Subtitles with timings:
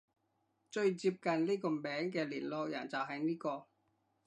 [0.71, 3.67] 最接近呢個名嘅聯絡人就係呢個